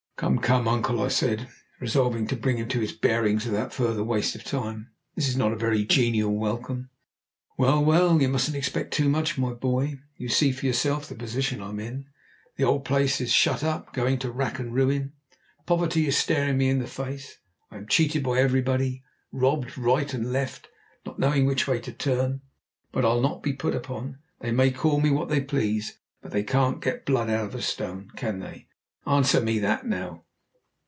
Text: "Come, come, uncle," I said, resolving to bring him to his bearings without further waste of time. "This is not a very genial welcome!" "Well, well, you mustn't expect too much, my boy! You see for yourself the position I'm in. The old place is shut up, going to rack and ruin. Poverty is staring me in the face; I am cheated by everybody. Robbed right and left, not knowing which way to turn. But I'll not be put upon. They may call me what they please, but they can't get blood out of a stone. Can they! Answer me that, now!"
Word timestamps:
"Come, 0.17 0.37
come, 0.37 0.67
uncle," 0.67 1.01
I 1.01 1.07
said, 1.07 1.47
resolving 1.79 2.27
to 2.27 2.35
bring 2.35 2.57
him 2.57 2.67
to 2.69 2.79
his 2.79 2.91
bearings 2.91 3.47
without 3.47 3.73
further 3.73 4.03
waste 4.03 4.35
of 4.35 4.43
time. 4.43 4.91
"This 5.15 5.27
is 5.27 5.35
not 5.35 5.51
a 5.51 5.55
very 5.55 5.83
genial 5.83 6.35
welcome!" 6.37 6.91
"Well, 7.57 7.83
well, 7.83 8.21
you 8.21 8.27
mustn't 8.29 8.55
expect 8.55 8.93
too 8.93 9.09
much, 9.09 9.39
my 9.39 9.51
boy! 9.53 9.95
You 10.17 10.29
see 10.29 10.51
for 10.51 10.67
yourself 10.67 11.07
the 11.09 11.15
position 11.15 11.59
I'm 11.59 11.79
in. 11.79 12.05
The 12.57 12.63
old 12.63 12.85
place 12.85 13.19
is 13.19 13.31
shut 13.31 13.63
up, 13.63 13.93
going 13.93 14.19
to 14.19 14.31
rack 14.31 14.59
and 14.59 14.75
ruin. 14.75 15.13
Poverty 15.65 16.07
is 16.07 16.17
staring 16.17 16.59
me 16.59 16.69
in 16.69 16.77
the 16.77 16.85
face; 16.87 17.39
I 17.71 17.77
am 17.77 17.87
cheated 17.87 18.21
by 18.21 18.37
everybody. 18.41 19.01
Robbed 19.31 19.75
right 19.75 20.13
and 20.13 20.31
left, 20.31 20.69
not 21.03 21.17
knowing 21.17 21.47
which 21.47 21.67
way 21.67 21.79
to 21.79 21.91
turn. 21.91 22.41
But 22.91 23.05
I'll 23.05 23.21
not 23.21 23.41
be 23.41 23.53
put 23.53 23.73
upon. 23.73 24.19
They 24.39 24.51
may 24.51 24.69
call 24.69 25.01
me 25.01 25.09
what 25.09 25.29
they 25.29 25.41
please, 25.41 25.97
but 26.21 26.31
they 26.31 26.43
can't 26.43 26.79
get 26.79 27.07
blood 27.07 27.31
out 27.31 27.45
of 27.45 27.55
a 27.55 27.61
stone. 27.63 28.11
Can 28.15 28.37
they! 28.37 28.67
Answer 29.07 29.41
me 29.41 29.57
that, 29.57 29.83
now!" 29.87 30.25